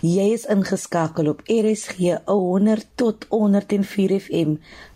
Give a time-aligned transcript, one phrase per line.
[0.00, 4.54] Jy is ingeskakel op RSG 100 tot 104 FM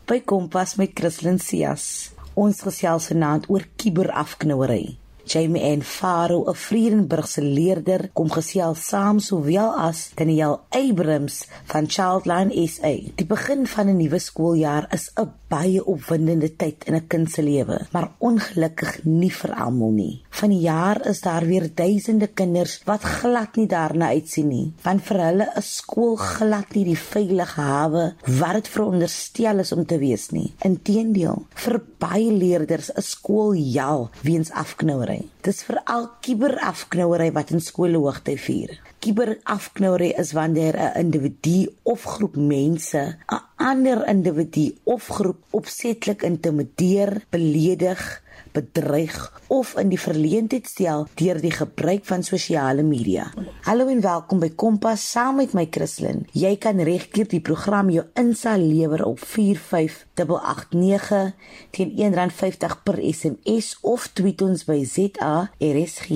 [0.08, 2.14] by Kompas met Christlyn Cias.
[2.32, 4.96] Ons gesels vanaand oor kiberafknouery.
[5.28, 12.66] Jamie en Faro, 'n Vredenburgse leerder, kom gesels saam sowel as Daniel Abrams van Childline
[12.68, 12.94] SA.
[13.14, 17.42] Die begin van 'n nuwe skooljaar is 'n baie opwindende tyd in 'n kind se
[17.42, 20.22] lewe, maar ongelukkig nie vir almal nie.
[20.44, 25.00] Van die jaar is daar weer duisende kinders wat glad nie daarna uitsien nie, want
[25.06, 28.02] vir hulle is skool glad nie die veilige hawe
[28.42, 30.50] wat dit veronderstel is om te wees nie.
[30.68, 35.22] Inteendeel, vir baie leerders is skool hel weens afknouery.
[35.48, 38.76] Dis veral kiberafknouery wat in skole hoogte vier.
[39.00, 47.24] Kiberafknouery is wanneer 'n individu of groep mense 'n ander individu of groep opsetlik intimideer,
[47.30, 48.20] beledig,
[48.54, 49.16] bedreig
[49.52, 53.26] of in die verleentheid stel deur die gebruik van sosiale media.
[53.66, 56.26] Hallo en welkom by Kompas saam met my Christlyn.
[56.32, 61.32] Jy kan regkeer die program jou insal lewer op 45889
[61.74, 66.10] teen R1.50 per SMS of tweet ons by ZARSG.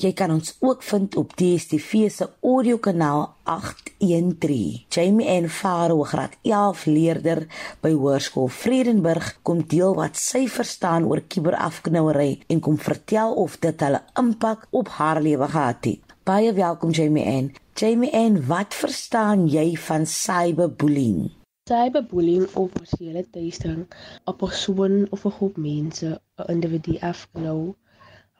[0.00, 4.86] Jy kan ons ook vind op DStv se audiokanaal 813.
[4.88, 7.42] Jamie en Faro graad 11 leerder
[7.84, 13.84] by Hoërskool Vredenburg kom deel wat sy verstaan oor kiberafknouery en kom vertel of dit
[13.84, 16.16] hulle impak op haar lewe gehad het.
[16.24, 17.52] Baie welkom Jamie en.
[17.76, 21.28] Jamie en, wat verstaan jy van cyberbullying?
[21.68, 23.84] Cyberbullying of seksuele teistering
[24.24, 27.76] op 'n persoon of 'n groep mense, 'n individu afknou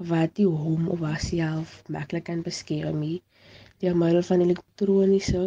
[0.08, 3.18] wat die hom of haarself maklik kan beskerm nie
[3.80, 5.42] deur middel van elektroniese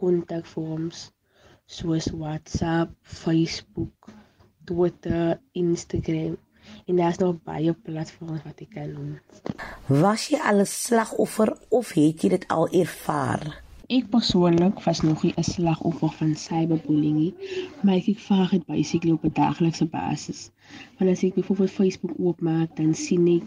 [0.00, 1.10] kontakvorms
[1.66, 4.10] soos WhatsApp, Facebook,
[4.64, 6.36] Twitter, Instagram
[6.86, 9.12] en daar's nog baie platforms wat jy kan noem.
[10.02, 13.62] Was jy al 'n slagoffer of het jy dit al ervaar?
[13.88, 17.34] Ek persoonlik was nog nie 'n slagoffer van cyberbullying nie,
[17.82, 20.50] maar ek ervaar dit basically op 'n daaglikse basis.
[20.98, 23.44] Wanneer as ek byvoorbeeld Facebook oopmaak, dan sien ek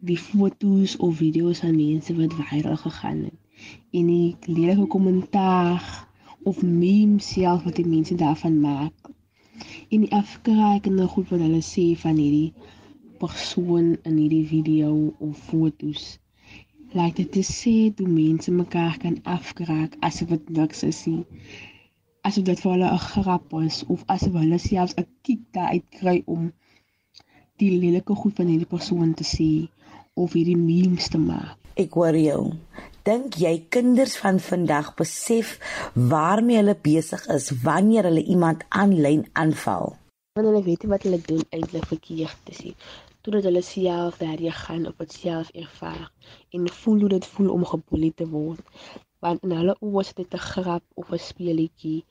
[0.00, 3.38] die foto's of video's van mense wat viral gegaan het.
[3.90, 6.06] En die lelike kommentaar
[6.42, 9.10] of memes self wat die mense daarvan maak.
[9.90, 12.52] En die afkrakende goed wat hulle sê van hierdie
[13.18, 16.18] persoon in hierdie video of foto's.
[16.94, 21.24] Like dit is sê toe mense mekaar kan afkraak asof dit niks is nie.
[22.22, 26.22] Asof dit vir hulle 'n grap is of asof hulle selfs 'n kiek daaruit kry
[26.26, 26.52] om
[27.58, 29.50] die lelike goed van hierdie persoon te sê
[30.24, 31.56] of hierdie memes te maak.
[31.78, 32.40] Ek hoor jou.
[33.06, 35.54] Dink jy kinders van vandag besef
[35.94, 39.94] waarmee hulle besig is wanneer hulle iemand aanlyn aanval?
[40.34, 42.74] Want hulle weet wat hulle doen eintlik verkeerd te sien.
[43.22, 46.10] Totdat hulle self daardie gaan op dit self ervaar
[46.52, 48.60] en voel hoe dit voel om geboelie te word.
[49.24, 52.04] Want in hulle oë is dit 'n grap of 'n speelietjie,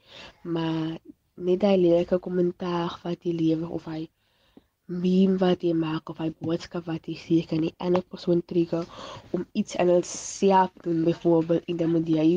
[0.43, 0.97] maar
[1.35, 4.07] net daai lelike kommentaar wat jy lewer of hy
[4.87, 8.85] meme wat jy maak of 'n boodskap wat jy sê kan die ander persoon trigger
[9.35, 12.27] om iets aan hulself doen byvoorbeeld en dan moet jy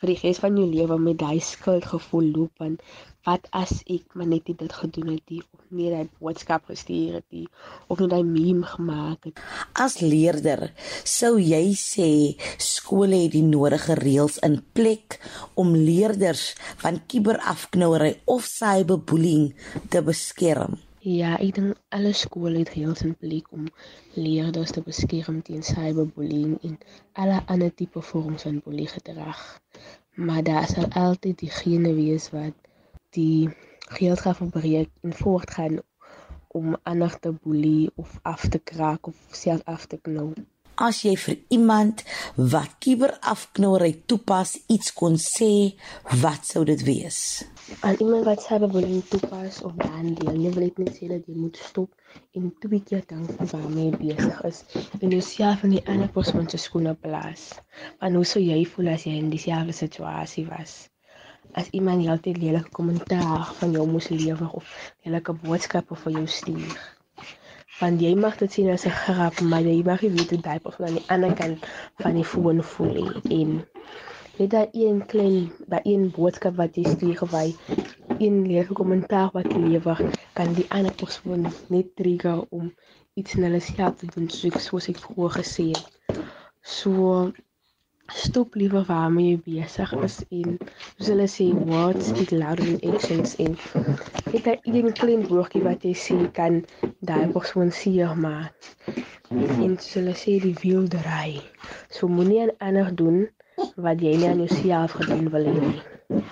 [0.00, 2.82] vir die res van jou lewe met daai skuldgevoel loop want
[3.28, 7.26] wat as ek maar net dit gedoen het die of nie daai boodskap gestuur het
[7.28, 7.46] die
[7.86, 9.38] of net daai meme gemaak het.
[9.76, 10.72] As leerder
[11.04, 12.10] sou jy sê
[12.56, 15.20] skole het die nodige reëls in plek
[15.54, 19.52] om leerders van kiberafknouery of cyberbullying
[19.92, 23.62] te beskerm Ja, ek dink alle skole het reëls in plek om
[24.20, 26.74] leerders te beskerm teen cyberbullying en
[27.22, 29.40] alle ander tipe vorms van bullying gedrag.
[30.28, 32.52] Maar daar sal altyd diegene wees wat
[33.16, 33.48] die
[33.96, 35.80] reëls gaan verbreek en voortgaan
[36.60, 40.34] om ander te boelie of af te kraak of self af te knou
[40.86, 42.02] as jy vir iemand
[42.52, 45.76] wat kiberafknouery toepas iets kon sê,
[46.22, 47.18] wat sou dit wees?
[47.86, 51.90] Aan iemand wat cyberbullying toepas of behandel, jy wil net sê dat jy moet stop
[52.38, 54.62] en twee keer dink waarmee jy besig is
[55.00, 57.50] en jouself in die ander persoon se skoene plaas.
[58.00, 60.78] Want hoe sou jy voel as jy in dieselfde situasie was?
[61.60, 64.72] As iemand jou altyd lelike kommentaar van jou moes lewer of
[65.04, 66.80] lelike boodskappe vir jou stuur
[67.80, 70.60] want jy mag dit sien as 'n grap, maar jy mag nie weet hoe daai
[70.64, 71.66] persoon aan die ander kant
[72.02, 73.22] van die foon voel nie.
[73.40, 73.50] En
[74.38, 75.38] net daai een klein,
[75.72, 77.46] daai een boodskap wat jy stuur gewy,
[78.24, 82.74] een leuke kommentaar wat lewer, kan die ander persoon net trigger om
[83.14, 84.28] iets in hulle self te doen,
[84.66, 85.88] soos ek vroeër gesê het.
[86.62, 87.32] So
[88.14, 93.36] stop liewer waarmee jy besig is en soos hulle sê words speak louder than actions
[93.44, 93.56] en
[94.32, 96.60] het daar een klein woordjie wat jy sê kan
[97.10, 98.70] daai persoon seer maak
[99.30, 101.38] en soos hulle sê die wildery
[101.98, 103.22] so moenie aan ander doen
[103.88, 106.30] wat jy nie aan jouself gedoen wil hê nie.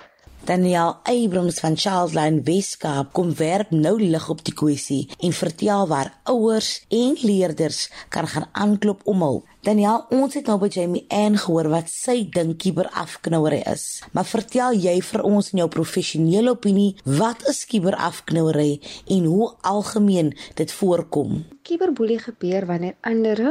[0.49, 6.07] Daniel Abrams van Childline Weskaap kom werp nou lig op die kwessie en vertel waar
[6.31, 9.51] ouers en leerders kan gaan aanklop om hulp.
[9.61, 13.83] Daniel, ons het nou by Jamie Ann gehoor wat sy dink kiberafknouery is.
[14.17, 20.33] Maar vertel jy vir ons in jou professionele opinie, wat is kiberafknouery en hoe algemeen
[20.57, 21.43] dit voorkom?
[21.61, 23.43] Kiberboelie gebeur wanneer ander,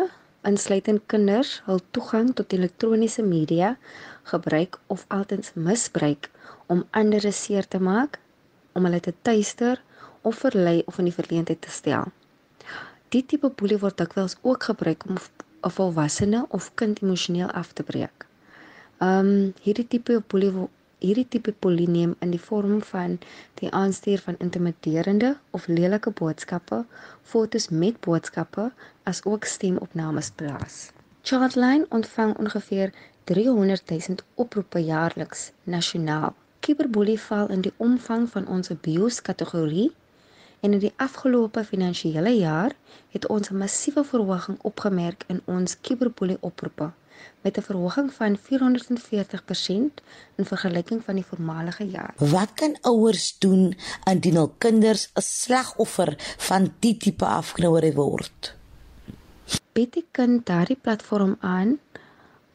[0.43, 3.77] insluitend kinders, hul toegang tot elektroniese media
[4.27, 6.33] gebruik of altens misbruik
[6.69, 8.19] om ander seer te maak,
[8.77, 9.81] om hulle te tuister
[10.29, 12.11] of verlei of in die verleentheid te stel.
[13.15, 17.83] Die tipe boelie word dikwels ook gebruik om 'n volwassene of kind emosioneel af te
[17.83, 18.27] breek.
[19.01, 19.31] Um
[19.65, 20.53] hierdie tipe boelie
[20.99, 23.19] hierdie tipe boelie neem in die vorm van
[23.61, 26.85] die aanstuur van intimiderende of lelike boodskappe,
[27.23, 28.73] fotos met boodskappe
[29.03, 30.91] as ook stemopnames plaas.
[31.23, 32.93] Childline ontvang ongeveer
[33.25, 39.91] 300 000 oproepe jaarliks nasionaal Cyberboelie val in die omvang van ons BIOS kategorie
[40.61, 42.75] en in die afgelope finansiële jaar
[43.15, 46.91] het ons 'n massiewe verhoging opgemerk in ons cyberboelie oproepe
[47.41, 50.03] met 'n verhoging van 440%
[50.35, 52.15] in vergelyking van die voormalige jaar.
[52.17, 58.57] Wat kan ouers doen indien hul kinders 'n slagoffer van die tipe afknouery word?
[59.73, 61.79] Bied die kind daardie platform aan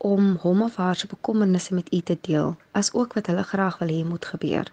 [0.03, 3.87] om hom of haar se bekommernisse met u te deel, asook wat hulle graag wil
[3.87, 4.71] hê moet gebeur.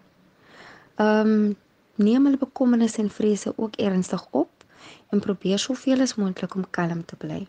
[0.95, 1.57] Ehm um,
[1.95, 4.65] neem hulle bekommernisse en vrese ook ernstig op
[5.11, 7.47] en probeer soveel as moontlik om kalm te bly.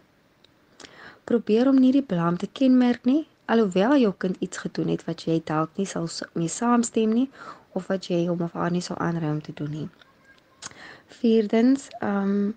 [1.23, 5.25] Probeer om nie die blame te kenmerk nie, alhoewel jou kind iets gedoen het wat
[5.25, 7.29] jy dalk nie sal mee saamstem nie
[7.71, 9.89] of wat jy hom of haar nie sou aanraai om te doen nie.
[11.21, 12.55] Vierdens, ehm um,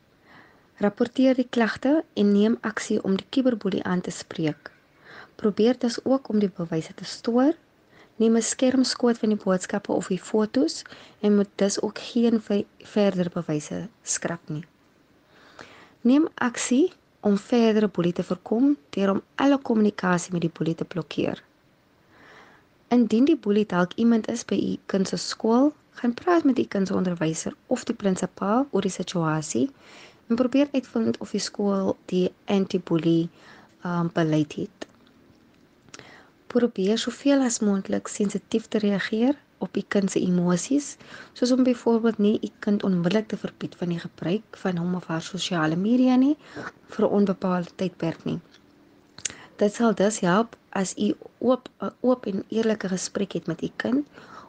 [0.83, 4.74] rapporteer die klagte en neem aksie om die kiberboelie aan te spreek.
[5.35, 7.55] Probeer dus ook om die bewyse te stoor.
[8.17, 10.83] Neem 'n skermskoot van die boodskappe of die fotos
[11.21, 12.43] en moet dus ook geen
[12.79, 14.65] verdere bewyse skrap nie.
[16.01, 20.85] Neem aksie om verdere boelie te voorkom deur om alle kommunikasie met die boelie te
[20.85, 21.43] blokkeer.
[22.89, 26.65] Indien die boelie dalk iemand is by u kind se skool, gaan praat met u
[26.65, 29.71] kind se onderwyser of die prinsipaal oor die situasie
[30.29, 33.29] en probeer uitvind of die skool die anti-boelie
[33.85, 34.87] um, beleid het
[36.55, 39.35] probeer soveel as moontlik sensitief te reageer
[39.65, 40.97] op u kind se emosies,
[41.33, 45.09] soos om byvoorbeeld nie u kind onmiddellik te verbied van die gebruik van hom of
[45.11, 46.37] haar sosiale media nie
[46.95, 48.39] vir 'n onbepaalde tydperk nie.
[49.57, 53.71] Dit sal dus help as u oop 'n oop en eerlike gesprek het met u
[53.77, 54.07] kind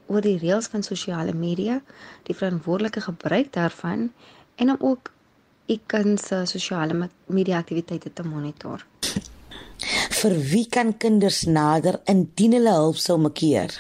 [0.08, 1.82] oor die reëls van sosiale media,
[2.24, 4.12] die verantwoordelike gebruik daarvan
[4.56, 5.12] en om ook
[5.68, 8.86] u kind se sosiale media aktiwiteite te monitor
[10.26, 13.74] vir wie kan kinders nader indien hulle hulp sou maakeer?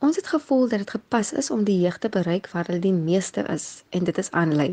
[0.00, 2.94] Ons het gevoel dat dit gepas is om die jeug te bereik waar hulle die
[2.96, 4.72] meeste is en dit is aanlyn.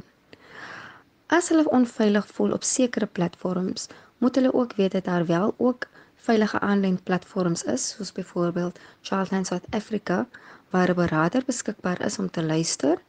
[1.27, 3.89] As hulle onveilig voel op sekere platforms,
[4.23, 5.89] moet hulle ook weet dat daar wel ook
[6.29, 10.25] veilige aanlyn platforms is, soos byvoorbeeld Childline South Africa,
[10.71, 13.01] waar 'n beraader beskikbaar is om te luister,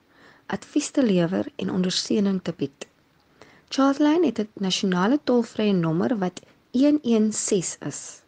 [0.47, 2.87] advies te lewer en ondersteuning te bied.
[3.69, 8.23] Childline het 'n nasionale tolvrye nommer wat 116 is.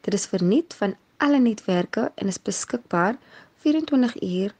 [0.00, 3.16] Dit is verniet van alle netwerke en is beskikbaar
[3.56, 4.54] 24 uur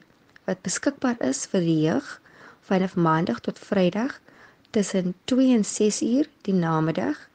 [0.45, 2.21] wat beskikbaar is vir jeug
[2.67, 4.21] vanaf maandag tot vrydag
[4.71, 7.29] tussen 2 en 6 uur die namiddag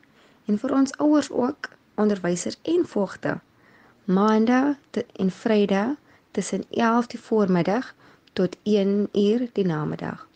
[0.45, 3.39] en vir ons ouers ook onderwysers en voogte
[4.03, 4.75] maandag
[5.15, 5.95] en vrydag
[6.31, 7.93] tussen 11 die voormiddag
[8.33, 10.27] tot 1 uur die namiddag.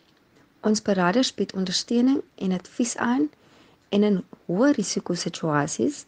[0.60, 3.30] Ons beraders bied ondersteuning en advies aan
[3.88, 6.04] en in hoë risiko situasies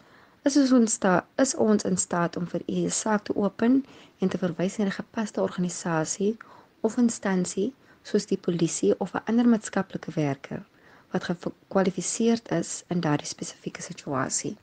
[0.49, 3.85] is ons sta, is ons in staat om vir u 'n saak te open
[4.19, 6.37] en te verwys na 'n gepaste organisasie
[6.81, 7.75] of instansie
[8.09, 10.65] soos die polisie of 'n ander maatskaplike werker
[11.13, 14.57] wat gekwalifiseerd is in daardie spesifieke situasie.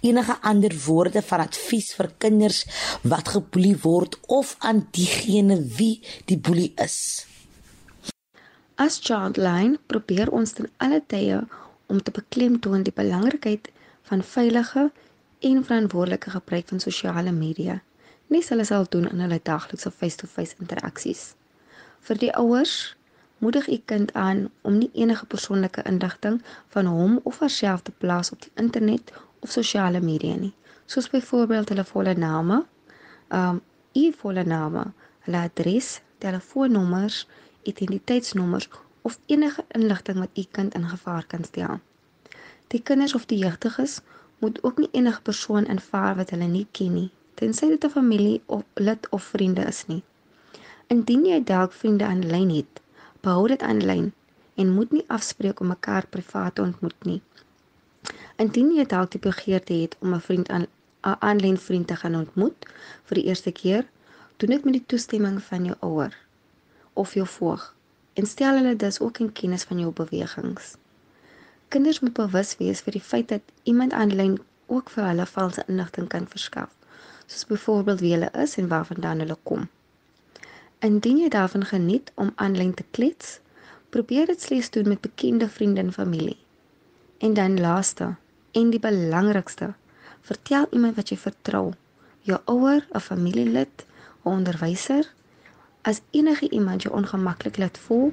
[0.00, 2.64] Enige ander woorde van advies vir kinders
[3.02, 7.26] wat geboelie word of aan diegene wie die boelie is.
[8.74, 11.40] As Childline probeer ons ten alle tye
[11.86, 13.70] om te beklemtoon die belangrikheid
[14.10, 14.90] van veilige
[15.40, 17.80] en verantwoordelike gebruik van sosiale media.
[18.28, 21.35] Nie hulle sal doen in hulle daaglikse face-to-face interaksies
[22.06, 22.96] vir die ouers
[23.38, 26.42] moedig u kind aan om nie enige persoonlike inligting
[26.74, 30.54] van hom of haarself te plaas op die internet of sosiale media nie,
[30.86, 32.62] soos byvoorbeeld hulle volle name,
[33.28, 33.60] um
[33.96, 34.84] u volle name,
[35.26, 37.26] hulle adres, telefoonnommers,
[37.62, 38.68] identiteitsnommers
[39.02, 41.78] of enige inligting wat u kind in gevaar kan stel.
[42.66, 44.00] Die kinders of die jeugdiges
[44.38, 48.42] moet ook nie enige persoon invaar wat hulle nie ken nie, tensy dit 'n familie
[48.46, 50.02] of lid of vriende is nie.
[50.94, 52.80] Indien jy dalk vriende aanlyn het,
[53.26, 54.12] behou dit aanlyn
[54.54, 57.20] en moet nie afspreek om mekaar privaat te ontmoet nie.
[58.44, 60.66] Indien jy dalk die begeerte het om 'n vriend aan
[61.02, 62.68] 'n aanlyn vriend te gaan ontmoet
[63.04, 63.84] vir die eerste keer,
[64.36, 66.16] doen dit met die toestemming van jou ouer
[66.92, 67.74] of jou voog
[68.14, 70.76] en stel hulle dus ook in kennis van jou bewegings.
[71.68, 76.08] Kinders moet bewus wees vir die feit dat iemand aanlyn ook vir hulle valse inligting
[76.08, 76.70] kan verskaf,
[77.26, 79.68] soos byvoorbeeld wie hulle is en waarvandaan hulle kom.
[80.78, 83.40] Indien jy daarvan geniet om aanlyn te klets,
[83.88, 86.36] probeer dit slegs doen met bekende vriende en familie.
[87.18, 88.14] En dan laaste
[88.52, 89.72] en die belangrikste,
[90.20, 91.72] vertel iemand wat jy vertrou,
[92.20, 93.86] jou ouer, 'n familielid,
[94.24, 95.12] 'n onderwyser,
[95.82, 98.12] as enige iemand jou ongemaklik laat voel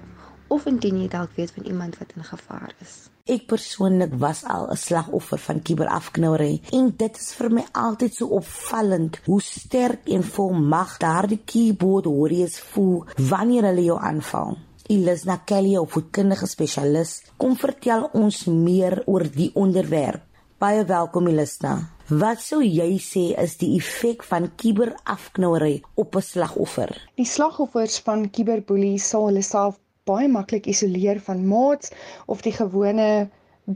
[0.53, 2.93] of indien jy dalk weet van iemand wat in gevaar is.
[3.25, 8.25] Ek persoonlik was al 'n slagoffer van kiberafknouery en dit is vir my altyd so
[8.39, 14.57] opvallend hoe sterk en vol mag daardie keyboard warriors voel wanneer hulle jou aanval.
[14.89, 20.22] Ilisna Kelly, 'n voedkundige spesialis, kom vertel ons meer oor die onderwerp.
[20.57, 21.89] Baie welkom Ilisna.
[22.07, 26.91] Wat sou jy sê is die effek van kiberafknouery op 'n slagoffer?
[27.15, 29.79] Die slagoffers van kiberboelie sal hulle self
[30.10, 31.91] baie maklik isoleer van maats
[32.33, 33.07] of die gewone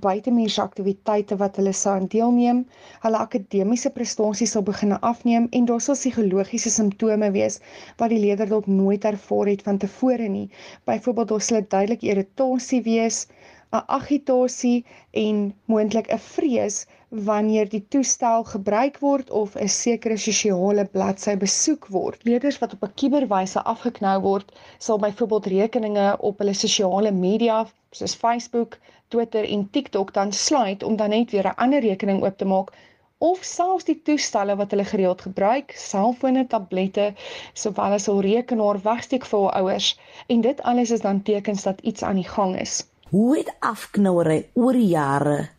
[0.04, 2.58] buitemuurse aktiwiteite wat hulle sou aan deelneem.
[3.04, 7.60] Hulle akademiese prestasies sal begin afneem en daar sal psigologiese simptome wees
[8.02, 10.50] wat die leerder dalk nooit ervaar het van tevore nie.
[10.90, 13.28] Byvoorbeeld sal duidelik irritasie wees,
[13.72, 14.86] 'n agitasie
[15.24, 21.88] en moontlik 'n vrees wanneer die toestel gebruik word of 'n sekere sosiale bladsy besoek
[21.88, 22.24] word.
[22.24, 28.16] Leerders wat op 'n kuberwyse afgeknou word, sal byvoorbeeld rekeninge op hulle sosiale media soos
[28.16, 32.46] Facebook, Twitter en TikTok dan sluit om dan net weer 'n ander rekening oop te
[32.46, 32.74] maak
[33.18, 37.14] of selfs die toestelle wat hulle gereeld gebruik, selfone, tablette,
[37.54, 41.82] sowel as hul rekenaar wegsteek vir hul ouers en dit alles is dan tekens dat
[41.82, 42.86] iets aan die gang is.
[43.10, 45.57] Hoe het afknouery oor jare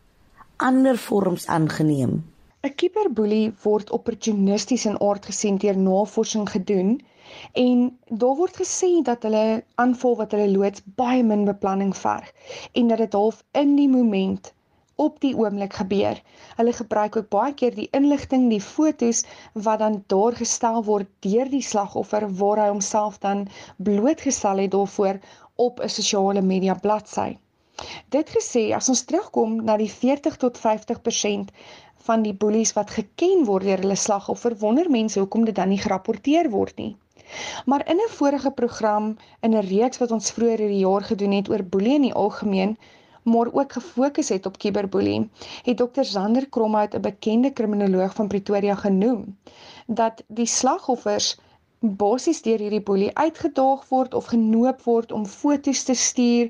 [0.59, 2.13] ander vorms aangeneem.
[2.67, 6.89] 'n Kiberboelie word opportunisties in aard gesien deur navorsing gedoen
[7.61, 7.85] en
[8.23, 9.45] daar word gesê dat hulle
[9.83, 12.33] aanval wat hulle loods baie min beplanning verg
[12.81, 14.51] en dat dit half in die moment
[15.07, 16.19] op die oomblik gebeur.
[16.59, 19.23] Hulle gebruik ook baie keer die inligting, die fotos
[19.53, 23.47] wat dan daar gestel word deur die slagoffer waar hy homself dan
[23.77, 25.23] blootgestel het daarvoor
[25.55, 27.37] op 'n sosiale media bladsy.
[28.09, 31.51] Dit gesê, as ons terugkom na die 40 tot 50%
[32.07, 35.81] van die boelies wat geken word deur hulle slagoffer, wonder mense hoekom dit dan nie
[35.83, 36.95] gerapporteer word nie.
[37.65, 41.49] Maar in 'n vorige program in 'n reeks wat ons vroeër hierdie jaar gedoen het
[41.49, 42.77] oor boelie in die algemeen,
[43.23, 45.29] maar ook gefokus het op kiberboelie,
[45.63, 46.03] het Dr.
[46.03, 49.37] Zander Kromhout, 'n bekende kriminoloog van Pretoria genoem
[49.87, 51.37] dat die slagoffers
[51.81, 56.49] basies deur hierdie boelie uitgedaag word of genoop word om foto's te stuur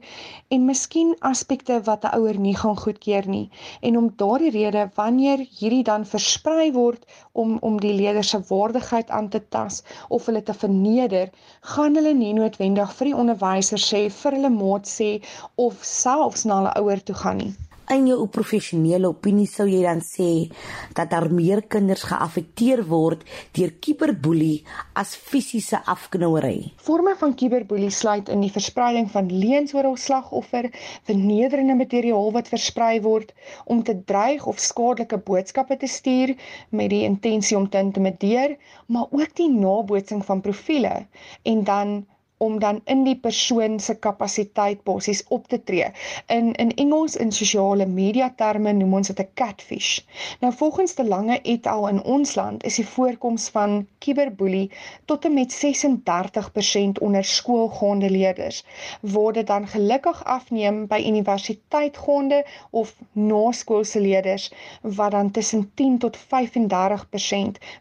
[0.56, 3.50] en miskien aspekte wat 'n ouer nie gaan goedkeur nie.
[3.82, 9.10] En om daardie rede wanneer hierdie dan versprei word om om die leerder se waardigheid
[9.10, 11.30] aan te tas of hulle te verneder
[11.62, 15.22] gaan hulle nie noodwendig vir die onderwyser sê vir hulle maat sê
[15.56, 17.54] of selfs na hulle ouer toe gaan nie
[17.94, 20.50] in jou professionele opinie sou jy dan sê
[20.98, 23.24] dat daar meer kinders geaffekteer word
[23.58, 24.64] deur kiberboelie
[25.02, 26.72] as fisiese afknouery?
[26.86, 30.70] Forme van kiberboelie sluit in die verspreiding van leuns oor 'n slagoffer,
[31.10, 33.34] vernederende materiaal wat versprei word
[33.66, 36.36] om te dreig of skadelike boodskappe te stuur
[36.70, 41.08] met die intensie om te intimideer, maar ook die nabootsing van profile
[41.44, 42.06] en dan
[42.40, 45.92] om dan in die persoon se kapasiteit basies op te tree.
[46.28, 50.00] In in Engels in sosiale media terme noem ons dit 'n catfish.
[50.40, 54.72] Nou volgens te lange et al in ons land is die voorkoms van kiberboelie
[55.06, 58.64] tot en met 36% onder skoolgaande leerders.
[59.02, 66.18] Word dit dan gelukkig afneem by universiteitgaande of naskoolse leerders wat dan tussen 10 tot
[66.18, 66.22] 35%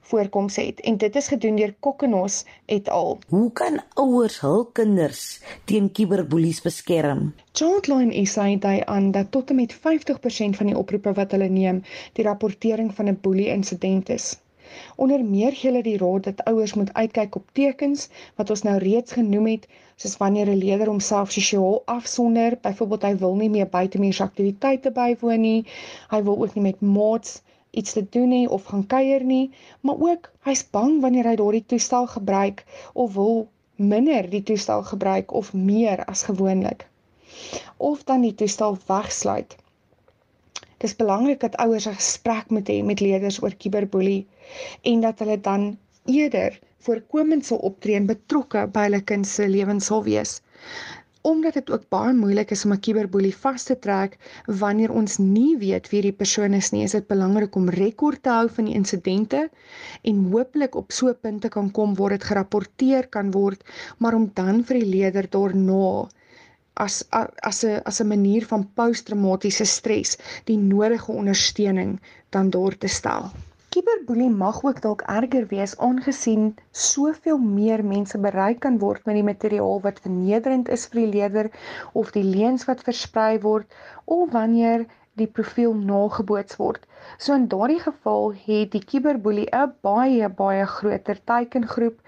[0.00, 3.18] voorkoms het en dit is gedoen deur Kokkenos et al.
[3.28, 5.22] Hoe kan ouers hul kinders
[5.68, 7.22] teen kiberboelies beskerm?
[7.58, 11.82] Childline SA dui aan dat tot en met 50% van die oproepe wat hulle neem,
[12.16, 14.28] die rapportering van 'n boelie insident is.
[15.04, 18.08] Onder meer gee hulle die raad dat ouers moet uitkyk op tekens
[18.40, 23.14] wat ons nou reeds genoem het, soos wanneer 'n leerder homself sosiaal afsonder, byvoorbeeld hy
[23.16, 25.66] wil nie meer buitemuurse aktiwiteite bywoon nie,
[26.10, 29.50] hy wil ook nie met maats iets te doen nie of gaan kuier nie,
[29.80, 32.64] maar ook hy's bang wanneer hy daardie toestel gebruik
[32.94, 36.86] of wil minder die toestel gebruik of meer as gewoonlik.
[37.76, 39.56] Of dan die toestel wegsluit.
[40.82, 44.26] Dis belangrik dat ouers 'n gesprek moet hê met leerders oor kiberboelie
[44.82, 49.86] en dat hulle dan eerder voorkomend sal optree en betrokke by hulle kind se lewens
[49.90, 50.40] sal wees.
[51.28, 54.16] Omdat dit ook baie moeilik is om 'n kiberboelie vas te trek
[54.60, 58.30] wanneer ons nie weet wie die persoon is nie, is dit belangrik om rekord te
[58.36, 59.40] hou van die insidente
[60.12, 63.64] en hopelik op so 'n punt te kan kom waar dit gerapporteer kan word,
[63.98, 66.08] maar om dan vir die leerder daarna
[66.86, 66.96] as
[67.50, 73.30] as 'n as 'n manier van posttraumatiese stres die nodige ondersteuning dan daar te stel.
[73.78, 76.46] Kiberboelie mag ook dalk erger wees aangesien
[76.84, 81.48] soveel meer mense bereik kan word met die materiaal wat vernederend is vir die leerder
[82.00, 83.76] of die leuns wat versprei word
[84.16, 84.82] of wanneer
[85.22, 86.90] die profiel nageboots word.
[87.22, 92.02] So in daardie geval het die kiberboelie 'n baie baie groter teikengroep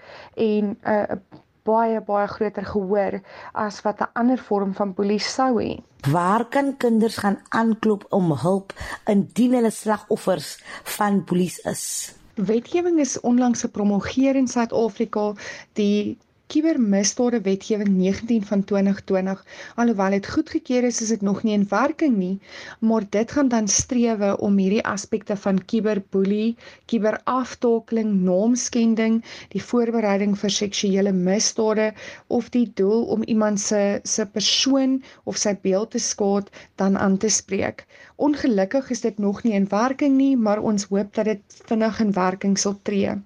[0.49, 1.21] en 'n uh,
[1.67, 3.21] baie baie groter gehoor
[3.53, 5.79] as wat 'n ander vorm van boelie sou hê.
[6.11, 8.73] Waar kan kinders gaan aanklop om hulp
[9.05, 12.15] indien hulle slagoffers van boelies is?
[12.35, 15.33] Wetgewing is onlangs gepromulgeer in Suid-Afrika.
[15.73, 16.17] Die
[16.51, 19.43] Kubermisdade Wetgewing 19 van 2020.
[19.75, 22.39] Alhoewel dit goedgekeur is, is dit nog nie in werking nie,
[22.79, 26.57] maar dit gaan dan strewe om hierdie aspekte van kuberboelie,
[26.91, 29.21] kuberaftakeling, naamskending,
[29.55, 31.87] die voorbereiding vir seksuele misdade
[32.27, 36.51] of die doel om iemand se se persoon of sy beeld te skaad
[36.83, 37.85] dan aan te spreek.
[38.15, 42.11] Ongelukkig is dit nog nie in werking nie, maar ons hoop dat dit vinnig in
[42.23, 43.21] werking sal tree.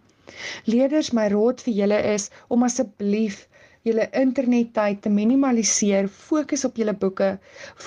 [0.73, 3.41] Leerders, my raad vir julle is om asseblief
[3.89, 6.07] julle internettyd te minimaliseer.
[6.29, 7.29] Fokus op julle boeke,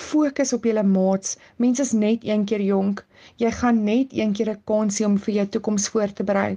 [0.03, 1.35] fokus op julle maats.
[1.65, 3.03] Mense is net een keer jonk.
[3.43, 6.51] Jy gaan net een keer 'n kans hê om vir jou toekoms voor te berei.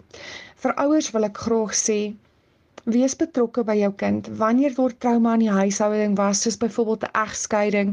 [0.63, 2.01] Vir ouers wil ek graag sê
[2.91, 7.13] Wees betrokke by jou kind wanneer daar trauma in die huishouding was soos byvoorbeeld 'n
[7.21, 7.93] egskeiding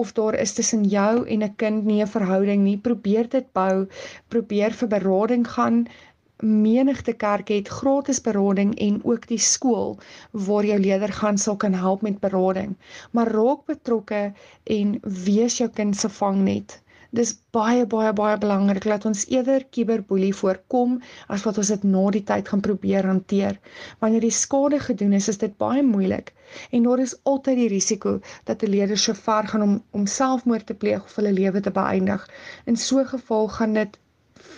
[0.00, 3.86] of daar is tussen jou en 'n kind nie 'n verhouding nie probeer dit bou
[4.28, 5.78] probeer vir berading gaan
[6.42, 9.98] menigte kerke het gratis berading en ook die skool
[10.48, 12.76] waar jou leier gaan sal kan help met berading.
[13.10, 14.32] Maar raak betrokke
[14.64, 16.82] en wees jou kind se vangnet.
[17.16, 20.98] Dis baie baie baie belangrik dat ons eerder kiberboelie voorkom
[21.32, 23.60] as wat ons dit na die tyd gaan probeer hanteer.
[24.00, 26.34] Wanneer die skade gedoen is, is dit baie moeilik
[26.70, 30.66] en daar is altyd die risiko dat 'n leier so ver gaan om om selfmoord
[30.66, 32.28] te pleeg of hulle lewe te beëindig.
[32.66, 33.98] In so 'n geval gaan dit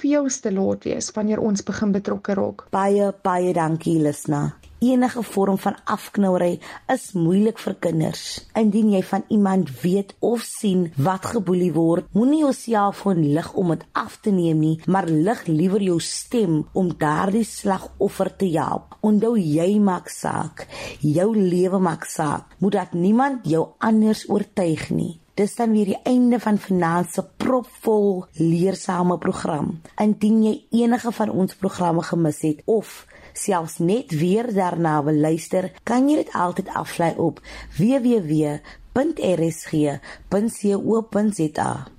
[0.01, 2.67] veelste laat wees wanneer ons begin betrokke raak.
[2.75, 4.59] Baie baie dankie Lisna.
[4.79, 8.23] Enige vorm van afknouery is moeilik vir kinders.
[8.55, 13.83] Indien jy van iemand weet of sien wat geboelie word, moenie jouself onlig om dit
[13.99, 18.95] af te neem nie, maar lig liewer jou stem om daardie slagoffer te help.
[19.03, 20.69] Onthou jy maak saak.
[21.03, 22.55] Jou lewe maak saak.
[22.63, 25.17] Moet dat niemand jou anders oortuig nie.
[25.39, 29.81] Dis dan weer die einde van vanaand se propvol leersame program.
[30.03, 33.07] Indien jy enige van ons programme gemis het of
[33.39, 37.39] selfs net weer daarna wil luister, kan jy dit altyd aflaai op
[37.79, 38.51] www.rsg.co.za.